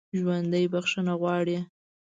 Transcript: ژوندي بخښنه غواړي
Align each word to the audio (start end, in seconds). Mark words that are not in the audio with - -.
ژوندي 0.19 0.63
بخښنه 0.73 1.13
غواړي 1.21 1.57